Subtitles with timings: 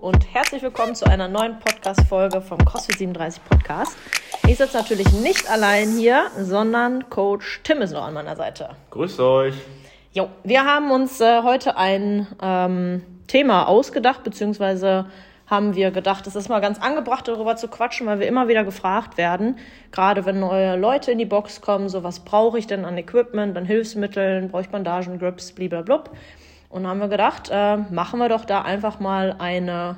[0.00, 3.94] und herzlich willkommen zu einer neuen Podcast-Folge vom CrossFit 37 Podcast.
[4.46, 8.70] Ich sitze natürlich nicht allein hier, sondern Coach Tim ist noch an meiner Seite.
[8.90, 9.54] Grüßt euch.
[10.12, 15.04] Jo, wir haben uns äh, heute ein ähm, Thema ausgedacht, beziehungsweise
[15.46, 18.64] haben wir gedacht, es ist mal ganz angebracht, darüber zu quatschen, weil wir immer wieder
[18.64, 19.58] gefragt werden,
[19.92, 23.54] gerade wenn neue Leute in die Box kommen, so was brauche ich denn an Equipment,
[23.56, 26.04] an Hilfsmitteln, brauche ich Bandagen, Grips, blablabla.
[26.70, 29.96] Und haben wir gedacht, äh, machen wir doch da einfach mal eine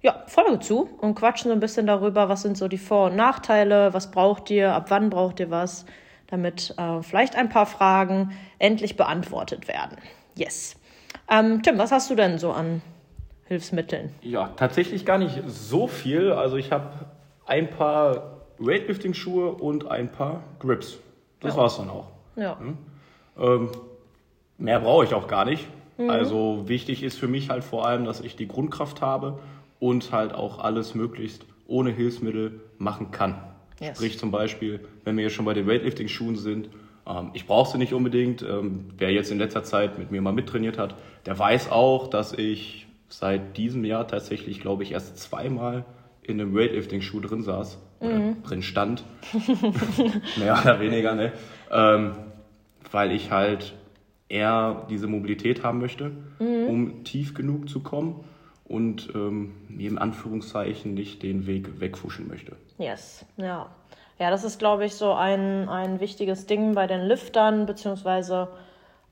[0.00, 3.16] ja, Folge zu und quatschen so ein bisschen darüber, was sind so die Vor- und
[3.16, 5.84] Nachteile, was braucht ihr, ab wann braucht ihr was,
[6.28, 9.98] damit äh, vielleicht ein paar Fragen endlich beantwortet werden.
[10.34, 10.76] Yes.
[11.30, 12.80] Ähm, Tim, was hast du denn so an
[13.44, 14.14] Hilfsmitteln?
[14.22, 16.32] Ja, tatsächlich gar nicht so viel.
[16.32, 16.90] Also ich habe
[17.46, 20.98] ein paar Weightlifting-Schuhe und ein paar Grips.
[21.40, 21.60] Das ja.
[21.60, 22.08] war's dann auch.
[22.36, 22.56] Ja.
[23.38, 23.70] Ähm,
[24.58, 25.66] mehr brauche ich auch gar nicht.
[25.98, 26.10] Mhm.
[26.10, 29.38] Also wichtig ist für mich halt vor allem, dass ich die Grundkraft habe
[29.80, 33.42] und halt auch alles möglichst ohne Hilfsmittel machen kann.
[33.80, 33.96] Yes.
[33.96, 36.68] Sprich zum Beispiel, wenn wir hier schon bei den Weightlifting-Schuhen sind,
[37.06, 38.42] ähm, ich brauche sie nicht unbedingt.
[38.42, 40.94] Ähm, wer jetzt in letzter Zeit mit mir mal mittrainiert hat,
[41.26, 45.84] der weiß auch, dass ich seit diesem Jahr tatsächlich, glaube ich, erst zweimal
[46.22, 48.42] in einem Weightlifting-Schuh drin saß oder mhm.
[48.42, 49.04] drin stand.
[50.36, 51.32] Mehr oder weniger, ne?
[51.70, 52.12] Ähm,
[52.90, 53.74] weil ich halt
[54.28, 56.66] eher diese Mobilität haben möchte, mhm.
[56.68, 58.24] um tief genug zu kommen
[58.64, 62.56] und ähm, im Anführungszeichen nicht den Weg wegfuschen möchte.
[62.78, 63.70] Yes, ja.
[64.18, 68.48] Ja, das ist, glaube ich, so ein, ein wichtiges Ding bei den Liftern, beziehungsweise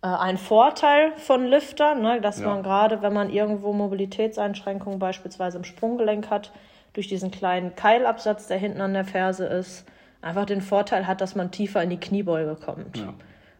[0.02, 2.48] äh, ein Vorteil von Liftern, ne, dass ja.
[2.48, 6.52] man gerade, wenn man irgendwo Mobilitätseinschränkungen beispielsweise im Sprunggelenk hat,
[6.92, 9.86] durch diesen kleinen Keilabsatz, der hinten an der Ferse ist,
[10.22, 12.96] einfach den Vorteil hat, dass man tiefer in die Kniebeuge kommt.
[12.98, 13.14] Ja.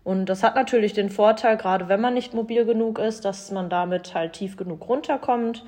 [0.07, 3.69] Und das hat natürlich den Vorteil, gerade wenn man nicht mobil genug ist, dass man
[3.69, 5.65] damit halt tief genug runterkommt.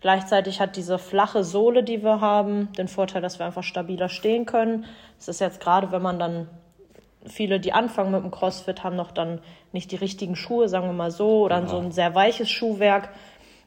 [0.00, 4.46] Gleichzeitig hat diese flache Sohle, die wir haben, den Vorteil, dass wir einfach stabiler stehen
[4.46, 4.86] können.
[5.18, 6.48] Das ist jetzt gerade, wenn man dann
[7.26, 9.40] viele, die anfangen mit dem CrossFit, haben noch dann
[9.72, 11.66] nicht die richtigen Schuhe, sagen wir mal so, oder ja.
[11.66, 13.10] so ein sehr weiches Schuhwerk.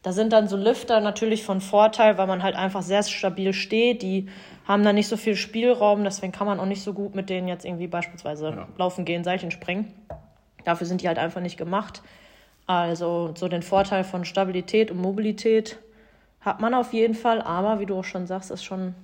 [0.07, 4.03] Da sind dann so Lifter natürlich von Vorteil, weil man halt einfach sehr stabil steht.
[4.03, 4.29] Die
[4.65, 7.49] haben dann nicht so viel Spielraum, deswegen kann man auch nicht so gut mit denen
[7.49, 8.67] jetzt irgendwie beispielsweise ja.
[8.77, 9.91] laufen gehen, Seilchen springen.
[10.63, 12.03] Dafür sind die halt einfach nicht gemacht.
[12.67, 15.77] Also so den Vorteil von Stabilität und Mobilität
[16.39, 18.95] hat man auf jeden Fall, aber wie du auch schon sagst, ist schon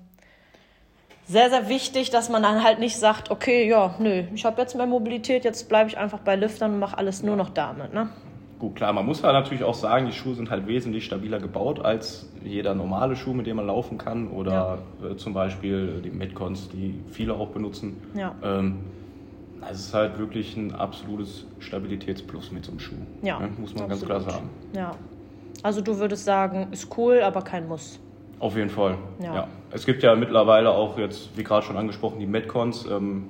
[1.26, 4.74] sehr, sehr wichtig, dass man dann halt nicht sagt, okay, ja, nö, ich habe jetzt
[4.78, 7.94] mehr Mobilität, jetzt bleibe ich einfach bei Liftern und mache alles nur noch damit.
[7.94, 8.08] Ne?
[8.64, 11.84] Gut, klar, man muss halt natürlich auch sagen, die Schuhe sind halt wesentlich stabiler gebaut
[11.84, 14.30] als jeder normale Schuh, mit dem man laufen kann.
[14.30, 15.10] Oder ja.
[15.10, 17.98] äh, zum Beispiel die Metcons, die viele auch benutzen.
[18.14, 18.34] Ja.
[18.42, 18.78] Ähm,
[19.70, 22.96] es ist halt wirklich ein absolutes Stabilitätsplus mit so einem Schuh.
[23.22, 23.38] Ja.
[23.38, 23.50] Ne?
[23.58, 24.08] Muss man absolut.
[24.08, 24.50] ganz klar sagen.
[24.74, 24.92] Ja.
[25.62, 28.00] Also du würdest sagen, ist cool, aber kein Muss.
[28.40, 28.96] Auf jeden Fall.
[29.20, 29.36] Ja.
[29.36, 29.48] ja.
[29.72, 32.86] Es gibt ja mittlerweile auch jetzt, wie gerade schon angesprochen, die Metcons.
[32.90, 33.26] Ähm,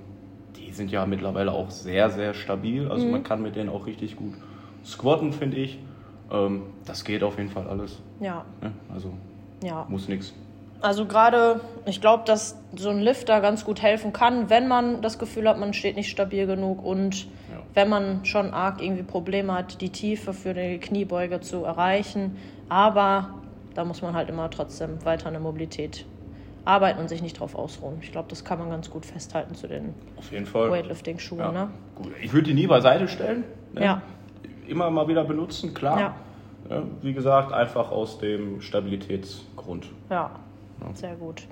[0.58, 2.88] die sind ja mittlerweile auch sehr, sehr stabil.
[2.88, 3.14] Also mhm.
[3.14, 4.36] man kann mit denen auch richtig gut
[4.86, 5.80] squatten, finde ich.
[6.32, 8.00] Ähm, das geht auf jeden Fall alles.
[8.20, 8.46] Ja.
[8.62, 9.14] ja also
[9.64, 9.86] ja.
[9.90, 10.34] muss nichts.
[10.82, 15.18] Also gerade, ich glaube, dass so ein Lifter ganz gut helfen kann, wenn man das
[15.18, 17.62] Gefühl hat, man steht nicht stabil genug und ja.
[17.74, 22.36] wenn man schon arg irgendwie Probleme hat, die Tiefe für die Kniebeuge zu erreichen.
[22.68, 23.30] Aber
[23.76, 26.06] da muss man halt immer trotzdem weiter an der Mobilität
[26.66, 27.98] arbeiten und sich nicht drauf ausruhen.
[28.02, 29.94] Ich glaube, das kann man ganz gut festhalten zu den
[30.32, 31.40] Weightlifting-Schuhen.
[31.40, 31.52] Ja.
[31.52, 31.70] Ne?
[32.22, 33.46] Ich würde die nie beiseite stellen.
[33.74, 33.86] Ne?
[33.86, 34.02] Ja.
[34.68, 36.00] Immer mal wieder benutzen, klar.
[36.00, 36.16] Ja.
[36.70, 36.84] ja.
[37.02, 39.88] Wie gesagt, einfach aus dem Stabilitätsgrund.
[40.10, 40.32] Ja.
[40.94, 41.44] sehr gut.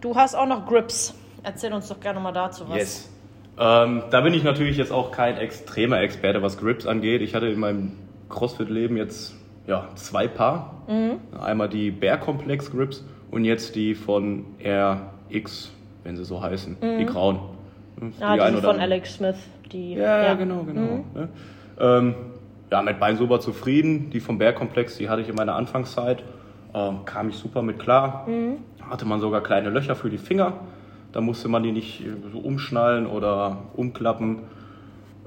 [0.00, 1.14] Du hast auch noch Grips.
[1.42, 2.76] Erzähl uns doch gerne mal dazu was.
[2.76, 3.10] Yes.
[3.58, 7.22] Ähm, da bin ich natürlich jetzt auch kein extremer Experte, was Grips angeht.
[7.22, 7.92] Ich hatte in meinem
[8.28, 9.34] CrossFit-Leben jetzt
[9.66, 10.82] ja, zwei Paar.
[10.88, 11.20] Mhm.
[11.40, 15.72] Einmal die Bear Complex Grips und jetzt die von RX,
[16.02, 16.98] wenn sie so heißen, mhm.
[16.98, 17.40] die grauen.
[17.96, 19.36] Die ah, die von Alex Smith.
[19.70, 20.80] Die, ja, ja, genau, genau.
[20.80, 21.04] Mhm.
[21.14, 21.98] Ja.
[21.98, 22.14] Ähm,
[22.70, 24.10] ja, mit beiden super zufrieden.
[24.10, 26.22] Die vom Bear Komplex, die hatte ich in meiner Anfangszeit.
[26.74, 28.26] Ähm, kam ich super mit klar.
[28.28, 28.58] Mhm.
[28.88, 30.54] Hatte man sogar kleine Löcher für die Finger.
[31.12, 32.02] Da musste man die nicht
[32.32, 34.40] so umschnallen oder umklappen.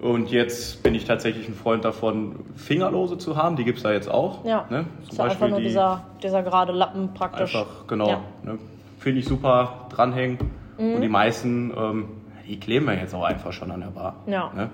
[0.02, 3.56] Und jetzt bin ich tatsächlich ein Freund davon, Fingerlose zu haben.
[3.56, 4.46] Die gibt es da jetzt auch.
[4.46, 4.66] Ja.
[4.70, 4.86] Ne?
[5.04, 7.56] Zum ist Beispiel einfach nur die, dieser, dieser gerade Lappen praktisch.
[7.56, 8.10] Einfach, genau.
[8.10, 8.22] Ja.
[8.44, 8.60] Ne?
[9.00, 10.38] Finde ich super, dranhängen.
[10.78, 10.96] Mhm.
[10.96, 12.06] Und die meisten, ähm,
[12.48, 14.16] die kleben wir jetzt auch einfach schon an der Bar.
[14.28, 14.52] Ja.
[14.56, 14.70] Ne?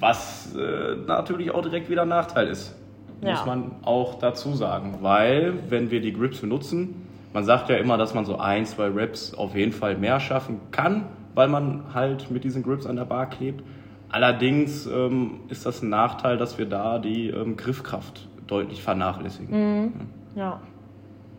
[0.00, 2.74] Was äh, natürlich auch direkt wieder ein Nachteil ist.
[3.22, 3.32] Ja.
[3.32, 4.98] Muss man auch dazu sagen.
[5.00, 8.88] Weil, wenn wir die Grips benutzen, man sagt ja immer, dass man so ein, zwei
[8.88, 13.04] Reps auf jeden Fall mehr schaffen kann, weil man halt mit diesen Grips an der
[13.04, 13.62] Bar klebt.
[14.08, 19.82] Allerdings ähm, ist das ein Nachteil, dass wir da die ähm, Griffkraft deutlich vernachlässigen.
[19.82, 19.92] Mhm.
[20.36, 20.60] Ja.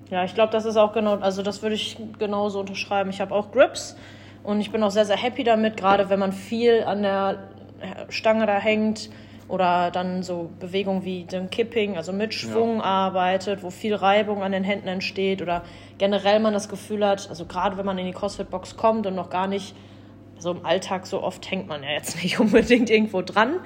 [0.10, 3.10] Ja, ich glaube, das ist auch genau, also das würde ich genauso unterschreiben.
[3.10, 3.96] Ich habe auch Grips
[4.44, 7.50] und ich bin auch sehr, sehr happy damit, gerade wenn man viel an der
[8.10, 9.10] Stange da hängt
[9.48, 12.84] oder dann so Bewegungen wie dem Kipping, also mit Schwung ja.
[12.84, 15.64] arbeitet, wo viel Reibung an den Händen entsteht oder
[15.98, 19.30] generell man das Gefühl hat, also gerade wenn man in die CrossFit-Box kommt und noch
[19.30, 19.76] gar nicht,
[20.38, 23.60] so im Alltag so oft hängt man ja jetzt nicht unbedingt irgendwo dran.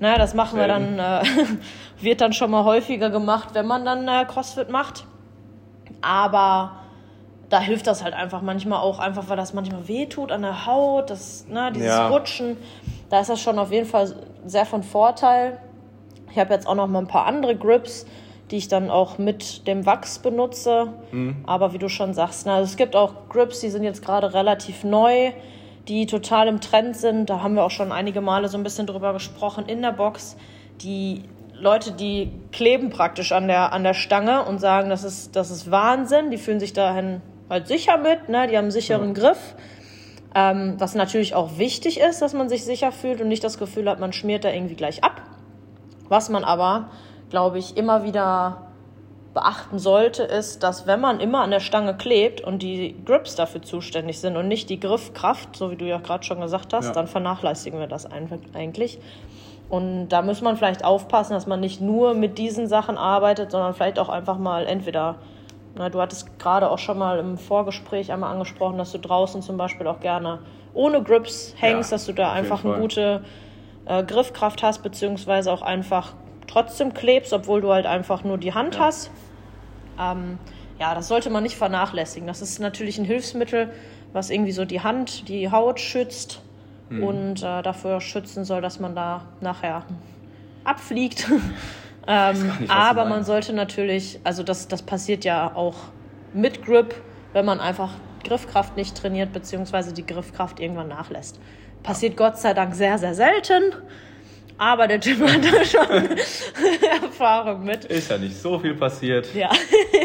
[0.00, 1.22] Na, das machen wir dann, äh,
[2.00, 5.04] wird dann schon mal häufiger gemacht, wenn man dann äh, CrossFit macht.
[6.00, 6.76] Aber
[7.48, 11.10] da hilft das halt einfach manchmal auch, einfach weil das manchmal wehtut an der Haut,
[11.10, 12.08] das, ne, dieses ja.
[12.08, 12.56] Rutschen.
[13.10, 14.14] Da ist das schon auf jeden Fall
[14.44, 15.58] sehr von Vorteil.
[16.30, 18.06] Ich habe jetzt auch noch mal ein paar andere Grips,
[18.50, 20.92] die ich dann auch mit dem Wachs benutze.
[21.10, 21.36] Mhm.
[21.46, 24.34] Aber wie du schon sagst, na, also es gibt auch Grips, die sind jetzt gerade
[24.34, 25.32] relativ neu,
[25.88, 27.30] die total im Trend sind.
[27.30, 30.36] Da haben wir auch schon einige Male so ein bisschen drüber gesprochen in der Box.
[30.82, 31.22] Die
[31.54, 35.70] Leute, die kleben praktisch an der, an der Stange und sagen, das ist, das ist
[35.70, 36.30] Wahnsinn.
[36.30, 38.46] Die fühlen sich dahin halt sicher mit, ne?
[38.46, 39.22] die haben einen sicheren ja.
[39.22, 39.54] Griff.
[40.38, 43.90] Ähm, was natürlich auch wichtig ist, dass man sich sicher fühlt und nicht das Gefühl
[43.90, 45.20] hat, man schmiert da irgendwie gleich ab.
[46.08, 46.90] Was man aber,
[47.28, 48.68] glaube ich, immer wieder
[49.34, 53.62] beachten sollte, ist, dass wenn man immer an der Stange klebt und die Grips dafür
[53.62, 56.92] zuständig sind und nicht die Griffkraft, so wie du ja gerade schon gesagt hast, ja.
[56.92, 59.00] dann vernachlässigen wir das eigentlich.
[59.68, 63.74] Und da muss man vielleicht aufpassen, dass man nicht nur mit diesen Sachen arbeitet, sondern
[63.74, 65.16] vielleicht auch einfach mal entweder,
[65.78, 69.56] na, du hattest gerade auch schon mal im Vorgespräch einmal angesprochen, dass du draußen zum
[69.56, 70.40] Beispiel auch gerne
[70.74, 73.24] ohne Grips hängst, ja, dass du da einfach eine gute
[73.86, 76.14] äh, Griffkraft hast, beziehungsweise auch einfach
[76.46, 78.80] trotzdem klebst, obwohl du halt einfach nur die Hand ja.
[78.82, 79.10] hast.
[79.98, 80.38] Ähm,
[80.78, 82.26] ja, das sollte man nicht vernachlässigen.
[82.26, 83.72] Das ist natürlich ein Hilfsmittel,
[84.12, 86.42] was irgendwie so die Hand, die Haut schützt
[86.88, 87.02] mhm.
[87.02, 89.84] und äh, dafür schützen soll, dass man da nachher
[90.64, 91.30] abfliegt.
[92.08, 95.76] ähm, nicht, aber man sollte natürlich, also das, das passiert ja auch
[96.32, 96.94] mit Grip,
[97.32, 97.90] wenn man einfach
[98.24, 101.38] Griffkraft nicht trainiert, beziehungsweise die Griffkraft irgendwann nachlässt.
[101.82, 103.74] Passiert Gott sei Dank sehr, sehr selten.
[104.58, 106.18] Aber der Jim hat da schon
[107.02, 107.84] Erfahrung mit.
[107.84, 109.32] Ist ja nicht so viel passiert.
[109.34, 109.50] Ja.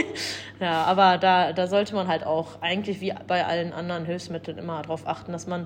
[0.59, 4.83] ja, aber da, da sollte man halt auch eigentlich wie bei allen anderen Hilfsmitteln immer
[4.83, 5.65] darauf achten, dass man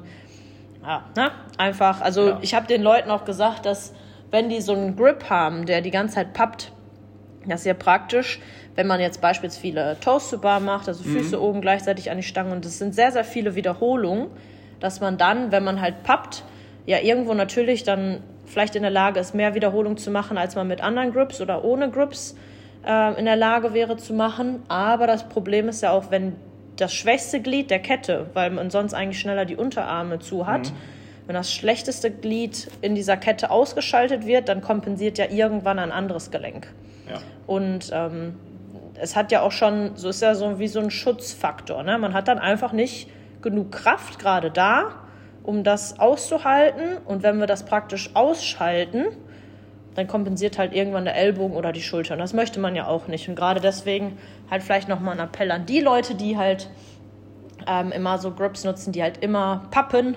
[0.81, 1.31] ja, ne?
[1.57, 2.39] einfach, also ja.
[2.42, 3.94] ich habe den Leuten auch gesagt, dass
[4.31, 6.71] wenn die so einen Grip haben, der die ganze Zeit pappt,
[7.45, 8.39] das ist ja praktisch,
[8.75, 11.44] wenn man jetzt beispielsweise viele Toast to Bar macht, also Füße mhm.
[11.44, 14.27] oben gleichzeitig an die Stange und das sind sehr, sehr viele Wiederholungen,
[14.79, 16.44] dass man dann, wenn man halt pappt,
[16.85, 20.68] ja irgendwo natürlich dann vielleicht in der Lage ist, mehr Wiederholungen zu machen, als man
[20.68, 22.35] mit anderen Grips oder ohne Grips
[22.85, 24.63] äh, in der Lage wäre zu machen.
[24.68, 26.35] Aber das Problem ist ja auch, wenn
[26.77, 30.75] das schwächste Glied der Kette, weil man sonst eigentlich schneller die Unterarme zu hat, mhm.
[31.27, 36.31] Wenn das schlechteste Glied in dieser Kette ausgeschaltet wird, dann kompensiert ja irgendwann ein anderes
[36.31, 36.74] Gelenk.
[37.09, 37.19] Ja.
[37.45, 38.35] Und ähm,
[39.00, 41.83] es hat ja auch schon, so ist ja so wie so ein Schutzfaktor.
[41.83, 41.97] Ne?
[41.97, 43.09] Man hat dann einfach nicht
[43.41, 44.91] genug Kraft gerade da,
[45.44, 46.97] um das auszuhalten.
[47.06, 49.06] Und wenn wir das praktisch ausschalten,
[49.95, 52.13] dann kompensiert halt irgendwann der Ellbogen oder die Schulter.
[52.13, 53.27] Und das möchte man ja auch nicht.
[53.27, 54.18] Und gerade deswegen
[54.50, 56.69] halt vielleicht nochmal ein Appell an die Leute, die halt
[57.68, 60.15] ähm, immer so Grips nutzen, die halt immer pappen,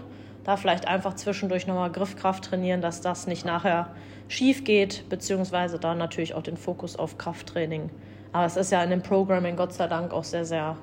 [0.50, 3.90] da vielleicht einfach zwischendurch nochmal Griffkraft trainieren, dass das nicht nachher
[4.26, 7.88] schief geht, beziehungsweise da natürlich auch den Fokus auf Krafttraining.
[8.32, 10.76] Aber es ist ja in dem Programming Gott sei Dank auch sehr, sehr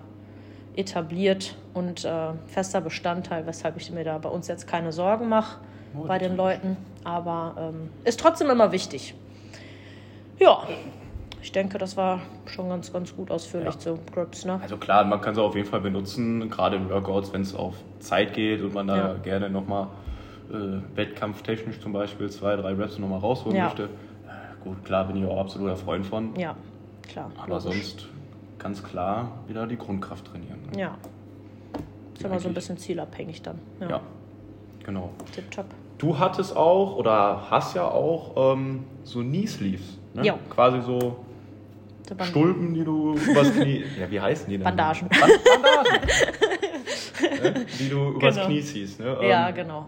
[0.78, 5.60] etabliert und äh, fester Bestandteil, weshalb ich mir da bei uns jetzt keine Sorgen mache
[6.08, 6.78] bei den Leuten.
[7.04, 9.16] Aber ähm, ist trotzdem immer wichtig.
[10.40, 10.66] Ja,
[11.42, 13.80] ich denke, das war schon ganz, ganz gut ausführlich ja.
[13.80, 14.46] zu Grips.
[14.46, 14.60] Ne?
[14.62, 17.76] Also klar, man kann sie auf jeden Fall benutzen, gerade in Workouts, wenn es auf
[18.00, 19.14] Zeit geht und man da ja.
[19.16, 19.88] gerne nochmal
[20.52, 23.66] äh, wettkampftechnisch zum Beispiel zwei, drei Reps nochmal rausholen ja.
[23.66, 23.84] möchte.
[23.84, 26.36] Äh, gut, klar bin ich auch absoluter Freund von.
[26.36, 26.56] Ja,
[27.08, 27.32] klar.
[27.38, 27.64] Aber logisch.
[27.64, 28.08] sonst
[28.60, 30.60] ganz klar wieder die Grundkraft trainieren.
[30.72, 30.82] Ne?
[30.82, 30.98] Ja.
[32.16, 33.60] Ist immer so ein bisschen zielabhängig dann.
[33.80, 34.02] Ja, ja
[34.88, 35.12] genau.
[35.34, 35.66] Tipptopp.
[36.00, 40.00] Du hattest auch oder hast ja auch ähm, so Knee Sleeves.
[40.14, 40.26] Ne?
[40.26, 40.40] Ja.
[40.50, 41.18] Quasi so
[42.24, 43.84] Stulpen, die du übers Knie.
[44.00, 44.64] Ja, wie heißen die denn?
[44.64, 45.10] Bandagen.
[45.10, 46.08] Bandagen.
[47.44, 47.66] ne?
[47.80, 48.48] Die du übers genau.
[48.48, 49.00] Knie ziehst.
[49.00, 49.18] Ne?
[49.22, 49.86] Ähm, ja, genau.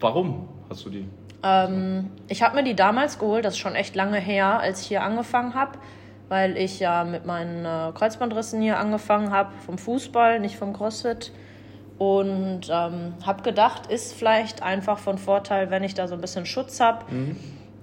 [0.00, 1.06] Warum hast du die?
[1.42, 4.88] Ähm, ich habe mir die damals geholt, das ist schon echt lange her, als ich
[4.88, 5.78] hier angefangen habe
[6.28, 11.32] weil ich ja mit meinen äh, Kreuzbandrissen hier angefangen habe, vom Fußball, nicht vom CrossFit.
[11.96, 16.44] Und ähm, habe gedacht, ist vielleicht einfach von Vorteil, wenn ich da so ein bisschen
[16.44, 17.04] Schutz habe.
[17.12, 17.36] Mhm.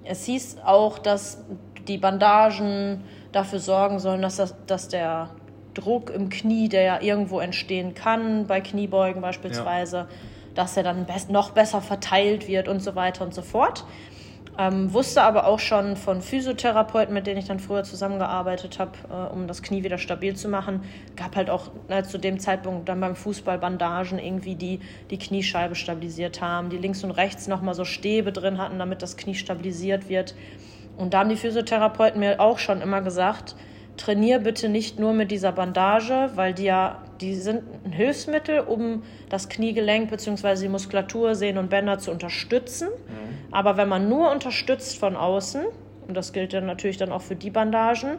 [0.04, 1.46] Es hieß auch, dass
[1.88, 5.30] die Bandagen dafür sorgen sollen, dass, das, dass der
[5.74, 10.08] Druck im Knie, der ja irgendwo entstehen kann, bei Kniebeugen beispielsweise, ja.
[10.56, 13.86] dass er dann best noch besser verteilt wird und so weiter und so fort.
[14.58, 19.34] Ähm, wusste aber auch schon von Physiotherapeuten, mit denen ich dann früher zusammengearbeitet habe, äh,
[19.34, 20.84] um das Knie wieder stabil zu machen.
[21.16, 25.76] Gab halt auch äh, zu dem Zeitpunkt dann beim Fußball Bandagen irgendwie, die die Kniescheibe
[25.76, 30.10] stabilisiert haben, die links und rechts nochmal so Stäbe drin hatten, damit das Knie stabilisiert
[30.10, 30.36] wird.
[31.02, 33.56] Und da haben die Physiotherapeuten mir auch schon immer gesagt,
[33.98, 39.02] trainier bitte nicht nur mit dieser Bandage, weil die ja, die sind ein Hilfsmittel, um
[39.28, 40.62] das Kniegelenk bzw.
[40.62, 42.90] die Muskulatur, Sehnen und Bänder zu unterstützen.
[42.90, 43.52] Mhm.
[43.52, 45.64] Aber wenn man nur unterstützt von außen,
[46.08, 48.18] und das gilt dann natürlich dann auch für die Bandagen,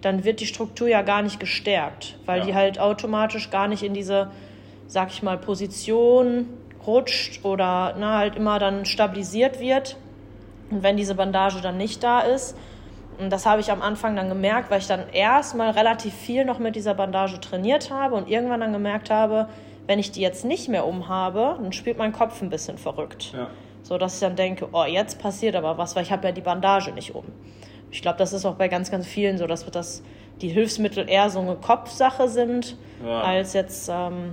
[0.00, 2.46] dann wird die Struktur ja gar nicht gestärkt, weil ja.
[2.46, 4.30] die halt automatisch gar nicht in diese,
[4.86, 6.46] sag ich mal, Position
[6.86, 9.96] rutscht oder na, halt immer dann stabilisiert wird.
[10.70, 12.56] Und wenn diese Bandage dann nicht da ist,
[13.18, 16.58] und das habe ich am Anfang dann gemerkt, weil ich dann erstmal relativ viel noch
[16.58, 19.48] mit dieser Bandage trainiert habe und irgendwann dann gemerkt habe,
[19.86, 23.32] wenn ich die jetzt nicht mehr umhabe, dann spielt mein Kopf ein bisschen verrückt.
[23.34, 23.48] Ja.
[23.82, 26.40] So dass ich dann denke, oh, jetzt passiert aber was, weil ich habe ja die
[26.40, 27.24] Bandage nicht um.
[27.90, 30.02] Ich glaube, das ist auch bei ganz, ganz vielen so, dass das
[30.40, 33.20] die Hilfsmittel eher so eine Kopfsache sind, ja.
[33.20, 34.32] als jetzt ähm,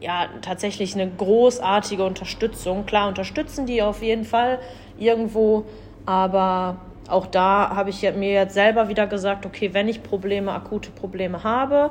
[0.00, 2.86] ja tatsächlich eine großartige Unterstützung.
[2.86, 4.58] Klar unterstützen die auf jeden Fall
[4.98, 5.64] irgendwo,
[6.06, 6.76] aber
[7.08, 11.44] auch da habe ich mir jetzt selber wieder gesagt, okay, wenn ich Probleme, akute Probleme
[11.44, 11.90] habe,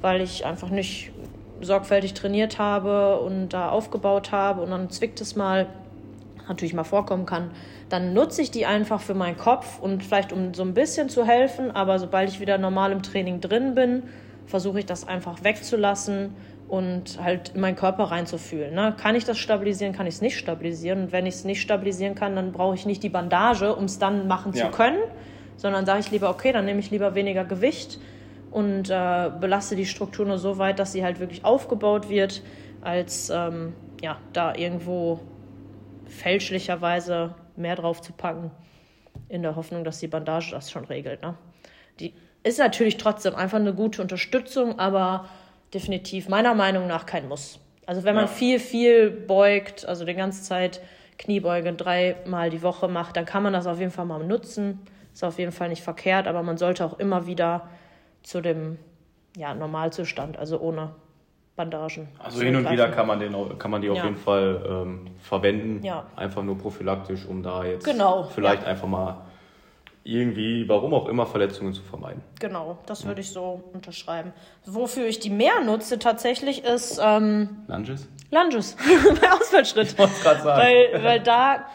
[0.00, 1.12] weil ich einfach nicht
[1.60, 5.66] sorgfältig trainiert habe und da aufgebaut habe und dann zwickt es mal,
[6.46, 7.50] natürlich mal vorkommen kann,
[7.88, 11.24] dann nutze ich die einfach für meinen Kopf und vielleicht um so ein bisschen zu
[11.24, 14.02] helfen, aber sobald ich wieder normal im Training drin bin,
[14.46, 16.34] versuche ich das einfach wegzulassen
[16.74, 18.74] und halt in meinen Körper reinzufühlen.
[18.74, 18.96] Ne?
[19.00, 21.04] Kann ich das stabilisieren, kann ich es nicht stabilisieren.
[21.04, 24.00] Und wenn ich es nicht stabilisieren kann, dann brauche ich nicht die Bandage, um es
[24.00, 24.64] dann machen ja.
[24.64, 24.98] zu können,
[25.56, 28.00] sondern sage ich lieber, okay, dann nehme ich lieber weniger Gewicht
[28.50, 32.42] und äh, belaste die Struktur nur so weit, dass sie halt wirklich aufgebaut wird,
[32.80, 35.20] als ähm, ja, da irgendwo
[36.06, 38.50] fälschlicherweise mehr drauf zu packen,
[39.28, 41.22] in der Hoffnung, dass die Bandage das schon regelt.
[41.22, 41.36] Ne?
[42.00, 45.28] Die ist natürlich trotzdem einfach eine gute Unterstützung, aber
[45.74, 47.58] definitiv meiner Meinung nach kein Muss.
[47.86, 48.30] Also wenn man ja.
[48.30, 50.80] viel, viel beugt, also die ganze Zeit
[51.18, 54.80] Kniebeugen dreimal die Woche macht, dann kann man das auf jeden Fall mal nutzen.
[55.12, 57.68] Ist auf jeden Fall nicht verkehrt, aber man sollte auch immer wieder
[58.22, 58.78] zu dem
[59.36, 60.94] ja, Normalzustand, also ohne
[61.56, 62.08] Bandagen.
[62.18, 64.04] Also hin und wieder kann man, den, kann man die auf ja.
[64.04, 65.84] jeden Fall ähm, verwenden.
[65.84, 66.06] Ja.
[66.16, 68.24] Einfach nur prophylaktisch, um da jetzt genau.
[68.24, 69.18] vielleicht einfach mal
[70.04, 72.22] irgendwie, warum auch immer, Verletzungen zu vermeiden.
[72.38, 74.32] Genau, das würde ich so unterschreiben.
[74.66, 78.06] Wofür ich die mehr nutze tatsächlich ist ähm, Lunges.
[78.30, 78.76] Lunges
[79.20, 79.92] bei Ausfallschritt.
[79.92, 80.60] Ich wollte gerade sagen.
[80.60, 81.66] Weil, weil da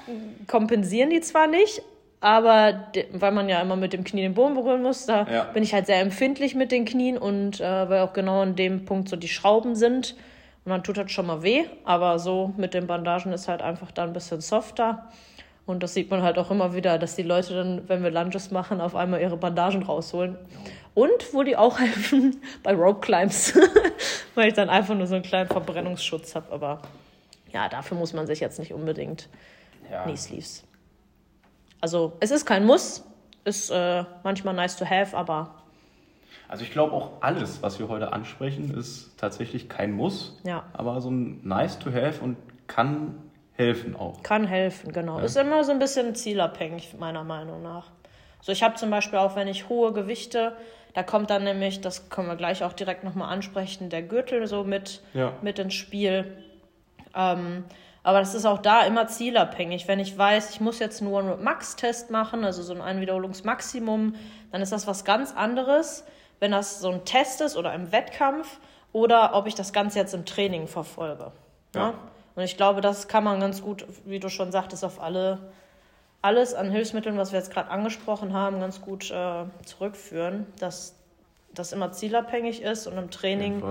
[0.48, 1.82] kompensieren die zwar nicht,
[2.22, 5.44] aber weil man ja immer mit dem Knie den Boden berühren muss, da ja.
[5.46, 8.86] bin ich halt sehr empfindlich mit den Knien und äh, weil auch genau an dem
[8.86, 10.16] Punkt so die Schrauben sind.
[10.66, 13.92] Und dann tut das schon mal weh, aber so mit den Bandagen ist halt einfach
[13.92, 15.10] da ein bisschen softer.
[15.70, 18.50] Und das sieht man halt auch immer wieder, dass die Leute dann, wenn wir Lunges
[18.50, 20.36] machen, auf einmal ihre Bandagen rausholen.
[20.96, 23.56] Und wo die auch helfen, bei Rope Climbs,
[24.34, 26.52] weil ich dann einfach nur so einen kleinen Verbrennungsschutz habe.
[26.52, 26.82] Aber
[27.54, 29.30] ja, dafür muss man sich jetzt nicht unbedingt
[29.92, 30.02] ja.
[30.06, 30.64] Knee Sleeves.
[31.82, 33.06] Also es ist kein Muss,
[33.46, 35.54] ist äh, manchmal nice to have, aber.
[36.48, 40.64] Also ich glaube auch alles, was wir heute ansprechen, ist tatsächlich kein Muss, ja.
[40.74, 43.29] aber so ein nice to have und kann
[43.60, 44.24] helfen auch.
[44.24, 45.20] Kann helfen, genau.
[45.20, 45.26] Ja.
[45.26, 47.92] Ist immer so ein bisschen zielabhängig, meiner Meinung nach.
[48.42, 50.56] So, ich habe zum Beispiel auch, wenn ich hohe Gewichte,
[50.94, 54.64] da kommt dann nämlich, das können wir gleich auch direkt nochmal ansprechen, der Gürtel so
[54.64, 55.34] mit, ja.
[55.42, 56.38] mit ins Spiel.
[57.16, 57.66] Ähm,
[58.02, 59.88] aber das ist auch da immer zielabhängig.
[59.88, 64.16] Wenn ich weiß, ich muss jetzt nur einen Max-Test machen, also so ein Einwiederholungsmaximum,
[64.52, 66.06] dann ist das was ganz anderes,
[66.40, 68.60] wenn das so ein Test ist oder im Wettkampf
[68.94, 71.34] oder ob ich das Ganze jetzt im Training verfolge.
[71.76, 71.90] Ja.
[71.90, 71.94] ja?
[72.40, 75.40] Und ich glaube, das kann man ganz gut, wie du schon sagtest, auf alle,
[76.22, 80.96] alles an Hilfsmitteln, was wir jetzt gerade angesprochen haben, ganz gut äh, zurückführen, dass
[81.54, 83.62] das immer zielabhängig ist und im Training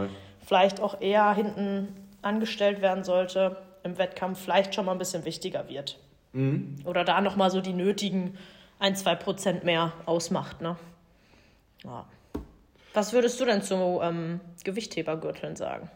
[0.44, 5.66] vielleicht auch eher hinten angestellt werden sollte, im Wettkampf vielleicht schon mal ein bisschen wichtiger
[5.70, 5.98] wird.
[6.34, 6.76] Mhm.
[6.84, 8.36] Oder da nochmal so die nötigen
[8.78, 10.60] ein, zwei Prozent mehr ausmacht.
[10.60, 10.76] Ne?
[11.84, 12.04] Ja.
[12.92, 15.88] Was würdest du denn zu ähm, Gewichthebergürteln sagen?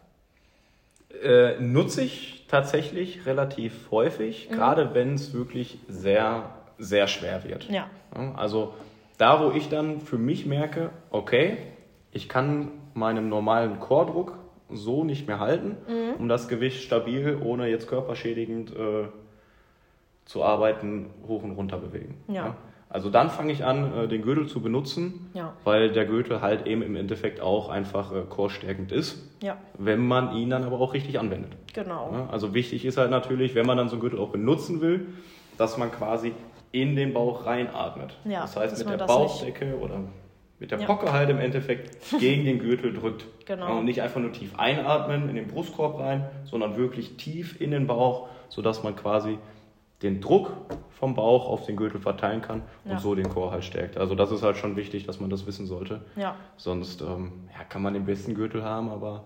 [1.23, 4.54] Äh, nutze ich tatsächlich relativ häufig, mhm.
[4.54, 7.69] gerade wenn es wirklich sehr, sehr schwer wird.
[7.69, 7.88] Ja.
[8.37, 8.75] Also
[9.19, 11.57] da, wo ich dann für mich merke, okay,
[12.12, 14.38] ich kann meinem normalen Chordruck
[14.69, 16.14] so nicht mehr halten, mhm.
[16.19, 19.04] um das Gewicht stabil, ohne jetzt körperschädigend äh,
[20.25, 22.16] zu arbeiten, hoch und runter bewegen.
[22.28, 22.35] Ja.
[22.35, 22.57] ja?
[22.92, 25.54] Also dann fange ich an, äh, den Gürtel zu benutzen, ja.
[25.64, 29.56] weil der Gürtel halt eben im Endeffekt auch einfach äh, chorstärkend ist, ja.
[29.78, 31.52] wenn man ihn dann aber auch richtig anwendet.
[31.72, 32.28] Genau.
[32.30, 35.06] Also wichtig ist halt natürlich, wenn man dann so einen Gürtel auch benutzen will,
[35.56, 36.34] dass man quasi
[36.70, 38.14] in den Bauch reinatmet.
[38.26, 40.00] Ja, das heißt, mit der Bauchdecke oder
[40.58, 40.87] mit der Ja.
[40.87, 43.25] Pocke halt im Endeffekt gegen den Gürtel drückt.
[43.46, 43.78] Genau.
[43.78, 47.87] Und nicht einfach nur tief einatmen in den Brustkorb rein, sondern wirklich tief in den
[47.87, 49.38] Bauch, sodass man quasi
[50.02, 50.52] den Druck
[50.90, 52.99] vom Bauch auf den Gürtel verteilen kann und Ja.
[52.99, 53.97] so den Chor halt stärkt.
[53.97, 56.02] Also das ist halt schon wichtig, dass man das wissen sollte.
[56.16, 59.25] Ja, Sonst ähm, ja, kann man den besten Gürtel haben, aber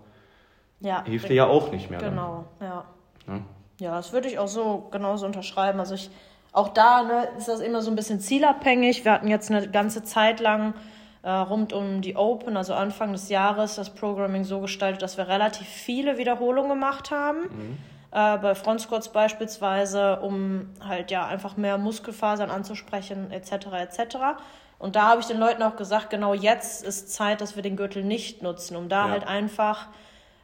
[0.79, 1.03] ja.
[1.03, 1.99] hilft dir ja auch nicht mehr.
[1.99, 2.85] Genau, ja.
[3.25, 3.43] Dann, ne?
[3.79, 5.79] Ja, das würde ich auch so genauso unterschreiben.
[5.79, 6.09] Also ich,
[6.51, 9.05] auch da ne, ist das immer so ein bisschen zielabhängig.
[9.05, 10.73] Wir hatten jetzt eine ganze Zeit lang
[11.21, 15.27] äh, rund um die Open, also Anfang des Jahres, das Programming so gestaltet, dass wir
[15.27, 17.77] relativ viele Wiederholungen gemacht haben.
[18.11, 23.67] Äh, bei Front Squats beispielsweise, um halt ja einfach mehr Muskelfasern anzusprechen, etc.
[23.73, 24.17] etc.
[24.79, 27.75] Und da habe ich den Leuten auch gesagt, genau jetzt ist Zeit, dass wir den
[27.75, 29.11] Gürtel nicht nutzen, um da Ja.
[29.11, 29.87] halt einfach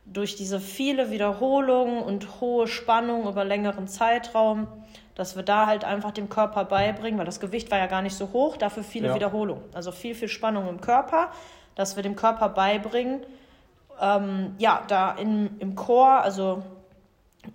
[0.05, 4.67] durch diese viele Wiederholungen und hohe Spannung über längeren Zeitraum,
[5.15, 8.15] dass wir da halt einfach dem Körper beibringen, weil das Gewicht war ja gar nicht
[8.17, 9.15] so hoch, dafür viele Ja.
[9.15, 9.63] Wiederholungen.
[9.73, 11.29] Also viel, viel Spannung im Körper,
[11.75, 13.21] dass wir dem Körper beibringen,
[14.01, 16.63] ähm, ja, da in, im Chor, also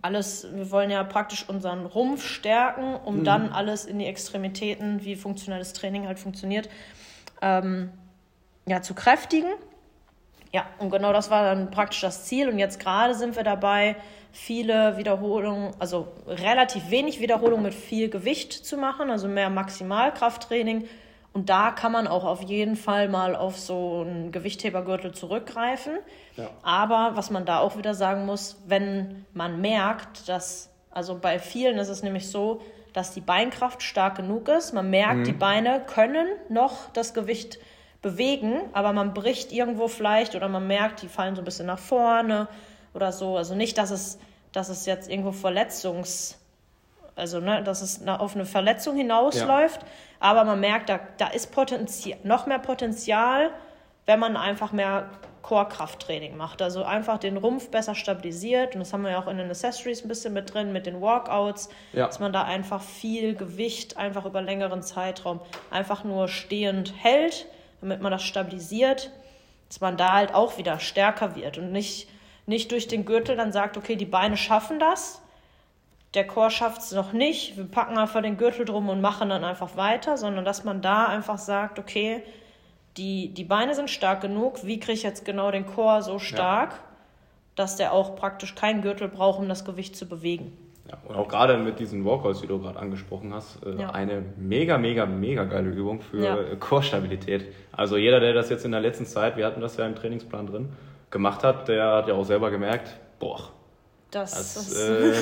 [0.02, 5.16] alles, wir wollen ja praktisch unseren Rumpf stärken, um dann alles in die Extremitäten, wie
[5.16, 6.68] funktionelles Training halt funktioniert,
[7.40, 7.90] ähm,
[8.66, 9.48] ja, zu kräftigen.
[10.52, 12.48] Ja, und genau das war dann praktisch das Ziel.
[12.48, 13.96] Und jetzt gerade sind wir dabei,
[14.32, 20.88] viele Wiederholungen, also relativ wenig Wiederholungen mit viel Gewicht zu machen, also mehr Maximalkrafttraining.
[21.32, 25.98] Und da kann man auch auf jeden Fall mal auf so einen Gewichthebergürtel zurückgreifen.
[26.36, 26.50] Ja.
[26.62, 31.78] Aber was man da auch wieder sagen muss, wenn man merkt, dass, also bei vielen
[31.78, 32.60] ist es nämlich so,
[32.92, 34.72] dass die Beinkraft stark genug ist.
[34.72, 37.58] Man merkt, die Beine können noch das Gewicht
[38.02, 41.78] bewegen, aber man bricht irgendwo vielleicht oder man merkt, die fallen so ein bisschen nach
[41.78, 42.48] vorne
[42.94, 43.36] oder so.
[43.36, 44.18] Also nicht, dass es,
[44.52, 46.37] dass es jetzt irgendwo Verletzungs,
[47.18, 49.80] also ne, dass es auf eine Verletzung hinausläuft,
[50.20, 53.50] aber man merkt, da, da ist Potenzial, noch mehr Potenzial,
[54.06, 55.10] wenn man einfach mehr
[55.42, 56.60] Core-Krafttraining macht.
[56.60, 58.74] Also einfach den Rumpf besser stabilisiert.
[58.74, 61.00] Und das haben wir ja auch in den Accessories ein bisschen mit drin, mit den
[61.00, 62.06] Walkouts, Ja.
[62.06, 67.46] dass man da einfach viel Gewicht einfach über längeren Zeitraum einfach nur stehend hält,
[67.80, 69.10] damit man das stabilisiert,
[69.68, 72.08] dass man da halt auch wieder stärker wird und nicht,
[72.46, 75.22] nicht durch den Gürtel dann sagt, okay, die Beine schaffen das,
[76.14, 79.44] der Chor schafft es noch nicht, wir packen einfach den Gürtel drum und machen dann
[79.44, 82.22] einfach weiter, sondern dass man da einfach sagt, okay,
[82.96, 86.74] die, die Beine sind stark genug, wie kriege ich jetzt genau den Chor so stark,
[87.54, 90.56] dass der auch praktisch keinen Gürtel braucht, um das Gewicht zu bewegen.
[90.88, 93.90] Ja, und auch gerade mit diesen Walkouts, die du gerade angesprochen hast, äh, Ja.
[93.90, 96.36] eine mega, mega, mega geile Übung für Ja.
[96.58, 97.52] Core-Stabilität.
[97.72, 100.46] Also jeder, der das jetzt in der letzten Zeit, wir hatten das ja im Trainingsplan
[100.46, 100.70] drin,
[101.10, 103.50] gemacht hat, der hat ja auch selber gemerkt, boah,
[104.10, 105.12] Das, das ist, äh,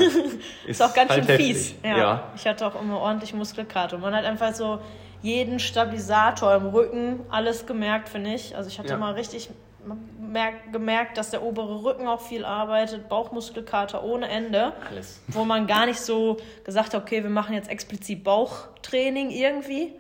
[0.71, 1.47] ist, auch ganz halt schön heftig.
[1.57, 1.75] fies.
[1.83, 1.99] Ja.
[1.99, 2.33] ja.
[2.37, 3.97] Ich hatte auch immer ordentlich Muskelkater.
[3.97, 4.79] Und man hat einfach so
[5.23, 8.57] jeden Stabilisator im Rücken, alles gemerkt, finde ich.
[8.57, 8.97] Also ich hatte Ja.
[8.97, 9.51] mal richtig
[10.21, 14.73] merk, gemerkt, dass der obere Rücken auch viel arbeitet, Bauchmuskelkater ohne Ende.
[14.89, 15.21] Alles.
[15.29, 19.93] wo man gar nicht so gesagt hat, okay, wir machen jetzt explizit Bauchtraining irgendwie.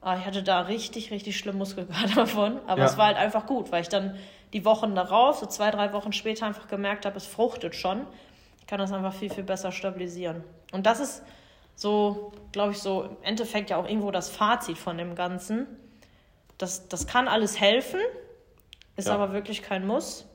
[0.00, 2.58] Aber ich hatte da richtig, richtig schlimm Muskelkater davon.
[2.66, 2.86] Aber Ja.
[2.86, 4.16] es war halt einfach gut, weil ich dann
[4.52, 8.04] die Wochen darauf, so zwei, drei Wochen später, einfach gemerkt habe, es fruchtet schon.
[8.72, 10.42] Kann das einfach viel, viel besser stabilisieren.
[10.72, 11.22] Und das ist
[11.74, 15.66] so, glaube ich, so im Endeffekt ja auch irgendwo das Fazit von dem Ganzen.
[16.56, 18.00] Das, das kann alles helfen,
[18.96, 19.14] ist Ja.
[19.14, 20.26] aber wirklich kein Muss.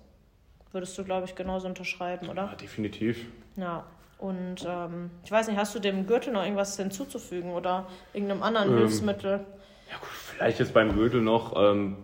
[0.71, 2.43] Würdest du, glaube ich, genauso unterschreiben, oder?
[2.43, 3.26] Ja, definitiv.
[3.56, 3.88] Ja,
[4.19, 8.69] und ähm, ich weiß nicht, hast du dem Gürtel noch irgendwas hinzuzufügen oder irgendeinem anderen
[8.69, 9.47] Ähm, Hilfsmittel?
[9.89, 12.04] Ja, gut, vielleicht jetzt beim Gürtel noch, ähm,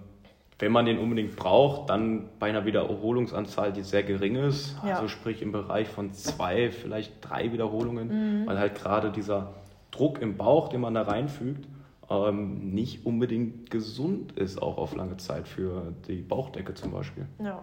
[0.59, 4.95] wenn man den unbedingt braucht, dann bei einer Wiederholungsanzahl, die sehr gering ist, Ja.
[4.95, 8.47] also sprich im Bereich von zwei, vielleicht drei Wiederholungen, Mhm.
[8.47, 9.53] weil halt gerade dieser
[9.91, 11.67] Druck im Bauch, den man da reinfügt,
[12.09, 17.25] ähm, nicht unbedingt gesund ist, auch auf lange Zeit für die Bauchdecke zum Beispiel.
[17.43, 17.59] Ja?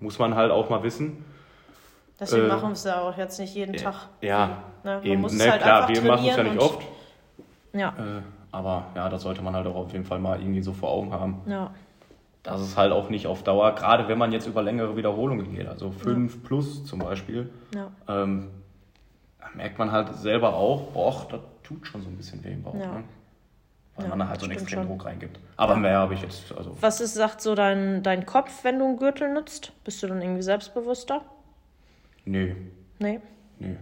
[0.00, 1.24] Muss man halt auch mal wissen.
[2.20, 4.08] deswegen Äh, machen wir es ja auch jetzt nicht jeden Tag.
[4.20, 6.82] Ja, Ne, man eben, muss es ne, halt klar, wir machen es ja nicht oft,
[7.72, 10.72] Ja, äh, aber ja, das sollte man halt auch auf jeden Fall mal irgendwie so
[10.72, 11.40] vor Augen haben.
[11.46, 11.70] ja,
[12.42, 15.66] dass es halt auch nicht auf Dauer, gerade wenn man jetzt über längere Wiederholungen geht,
[15.68, 18.50] also 5 plus zum Beispiel, ja, ähm,
[19.54, 22.74] merkt man halt selber auch, boah, das tut schon so ein bisschen weh im Bauch.
[22.74, 22.92] Ja.
[22.98, 23.04] Ne?
[23.96, 24.88] Weil Ja, man da halt so einen extremen.
[24.88, 25.38] Druck reingibt.
[25.56, 25.78] Aber Ja.
[25.78, 28.96] mehr habe ich jetzt, also Was ist, sagt so dein, dein Kopf, wenn du einen
[28.96, 29.72] Gürtel nutzt?
[29.84, 31.22] Bist du dann irgendwie selbstbewusster?
[32.24, 32.54] nö,
[32.98, 33.20] Nee.
[33.58, 33.74] nö.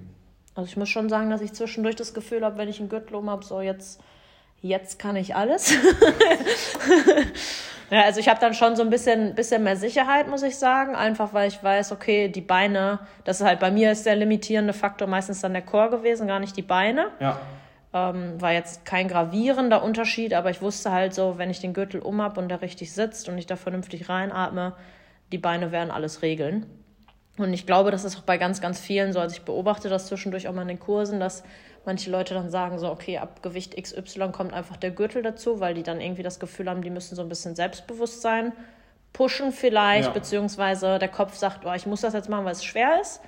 [0.54, 3.14] Also ich muss schon sagen, dass ich zwischendurch das Gefühl habe, wenn ich einen Gürtel
[3.14, 4.00] um habe, so jetzt,
[4.60, 5.72] jetzt kann ich alles.
[7.90, 10.94] ja, also ich habe dann schon so ein bisschen, bisschen mehr Sicherheit, muss ich sagen.
[10.94, 14.72] Einfach weil ich weiß, okay, die Beine, das ist halt bei mir ist der limitierende
[14.72, 17.08] Faktor meistens dann der Chor gewesen, gar nicht die Beine.
[17.18, 17.40] Ja,
[17.92, 22.00] Ähm, war jetzt kein gravierender Unterschied, aber ich wusste halt so, wenn ich den Gürtel
[22.00, 24.74] um habe und der richtig sitzt und ich da vernünftig reinatme,
[25.32, 26.66] die Beine werden alles regeln.
[27.38, 29.18] Und ich glaube, das ist auch bei ganz, ganz vielen so.
[29.18, 31.42] Also ich beobachte das zwischendurch auch mal in den Kursen, dass
[31.84, 35.74] manche Leute dann sagen so, okay, ab Gewicht XY kommt einfach der Gürtel dazu, weil
[35.74, 38.52] die dann irgendwie das Gefühl haben, die müssen so ein bisschen Selbstbewusstsein
[39.12, 40.12] pushen vielleicht, ja.
[40.12, 43.20] beziehungsweise der Kopf sagt, oh, ich muss das jetzt machen, weil es schwer ist.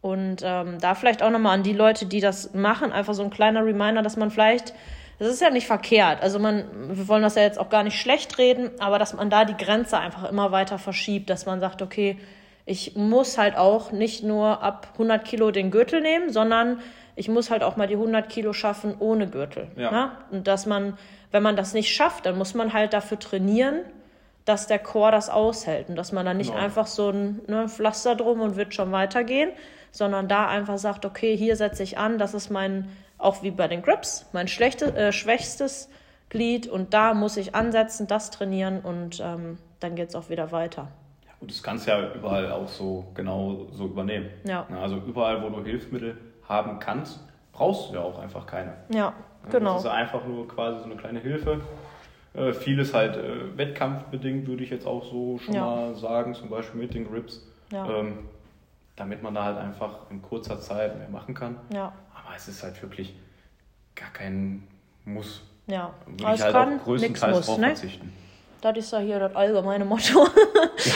[0.00, 3.30] Und ähm, da vielleicht auch nochmal an die Leute, die das machen, einfach so ein
[3.30, 4.72] kleiner Reminder, dass man vielleicht,
[5.18, 6.64] das ist ja nicht verkehrt, also man,
[6.96, 9.56] wir wollen das ja jetzt auch gar nicht schlecht reden, aber dass man da die
[9.62, 12.16] Grenze einfach immer weiter verschiebt, dass man sagt, okay,
[12.70, 16.80] ich muss halt auch nicht nur ab 100 Kilo den Gürtel nehmen, sondern
[17.16, 19.66] ich muss halt auch mal die 100 Kilo schaffen ohne Gürtel.
[19.74, 19.90] Ja.
[19.90, 20.12] Ne?
[20.30, 20.96] Und dass man,
[21.32, 23.80] wenn man das nicht schafft, dann muss man halt dafür trainieren,
[24.44, 26.62] dass der Chor das aushält und dass man dann nicht genau.
[26.62, 29.50] einfach so ein ne, Pflaster drum und wird schon weitergehen,
[29.90, 33.66] sondern da einfach sagt, okay, hier setze ich an, das ist mein, auch wie bei
[33.66, 35.88] den Grips, mein schlechte, äh, schwächstes
[36.28, 40.52] Glied und da muss ich ansetzen, das trainieren und ähm, dann geht es auch wieder
[40.52, 40.86] weiter.
[41.40, 44.28] Und das kannst du ja überall auch so genau so übernehmen.
[44.44, 44.66] Ja.
[44.80, 47.20] Also überall, wo du Hilfsmittel haben kannst,
[47.52, 48.74] brauchst du ja auch einfach keine.
[48.92, 49.14] Ja,
[49.50, 49.74] genau.
[49.74, 51.60] Das ist einfach nur quasi so eine kleine Hilfe.
[52.34, 55.64] Äh, vieles halt äh, wettkampfbedingt, würde ich jetzt auch so schon ja.
[55.64, 57.46] mal sagen, zum Beispiel mit den Grips.
[57.72, 57.88] Ja.
[57.88, 58.18] Ähm,
[58.96, 61.56] damit man da halt einfach in kurzer Zeit mehr machen kann.
[61.72, 61.92] Ja.
[62.14, 63.14] Aber es ist halt wirklich
[63.94, 64.68] gar kein
[65.06, 65.42] Muss.
[65.66, 65.94] Ja.
[66.06, 67.66] Würde also ich halt kann, auch größtenteils muss, drauf ne?
[67.68, 68.12] verzichten.
[68.60, 70.26] Das ist ja hier das allgemeine Motto.
[70.82, 70.94] Ja,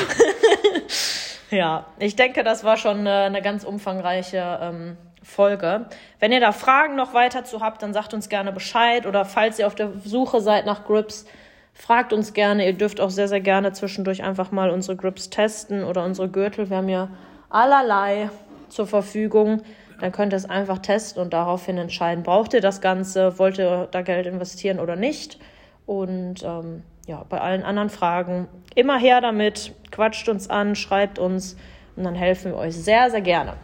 [1.50, 5.86] ja ich denke, das war schon eine, eine ganz umfangreiche ähm, Folge.
[6.20, 9.58] Wenn ihr da Fragen noch weiter zu habt, dann sagt uns gerne Bescheid oder falls
[9.58, 11.26] ihr auf der Suche seid nach Grips,
[11.72, 12.66] fragt uns gerne.
[12.66, 16.70] Ihr dürft auch sehr, sehr gerne zwischendurch einfach mal unsere Grips testen oder unsere Gürtel.
[16.70, 17.08] Wir haben ja
[17.50, 18.30] allerlei
[18.68, 19.62] zur Verfügung.
[20.00, 23.88] Dann könnt ihr es einfach testen und daraufhin entscheiden, braucht ihr das Ganze, wollt ihr
[23.90, 25.38] da Geld investieren oder nicht.
[25.86, 31.56] Und ähm, ja, bei allen anderen Fragen immer her damit, quatscht uns an, schreibt uns
[31.96, 33.54] und dann helfen wir euch sehr, sehr gerne.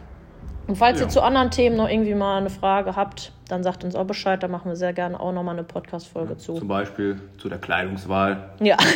[0.67, 1.05] Und falls ja.
[1.05, 4.41] ihr zu anderen Themen noch irgendwie mal eine Frage habt, dann sagt uns auch Bescheid,
[4.41, 6.53] da machen wir sehr gerne auch nochmal eine Podcast-Folge ja, zu.
[6.53, 8.51] Zum Beispiel zu der Kleidungswahl.
[8.61, 8.77] Ja.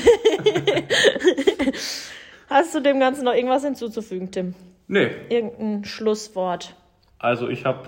[2.50, 4.54] Hast du dem Ganzen noch irgendwas hinzuzufügen, Tim?
[4.88, 5.10] Nee.
[5.30, 6.76] Irgendein Schlusswort.
[7.18, 7.88] Also ich habe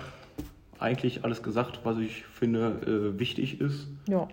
[0.78, 3.88] eigentlich alles gesagt, was ich finde äh, wichtig ist.
[4.08, 4.28] Ja.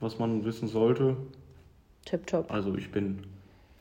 [0.00, 1.16] Was man wissen sollte.
[2.04, 2.50] Tipptopp.
[2.50, 3.26] Also ich bin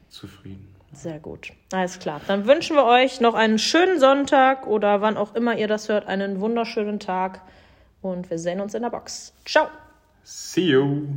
[0.10, 0.74] zufrieden.
[0.94, 1.52] Sehr gut.
[1.72, 2.22] Alles klar.
[2.28, 6.08] Dann wünschen wir euch noch einen schönen Sonntag oder wann auch immer ihr das hört,
[6.08, 7.42] einen wunderschönen Tag.
[8.02, 9.34] Und wir sehen uns in der Box.
[9.46, 9.68] Ciao.
[10.24, 11.08] See you.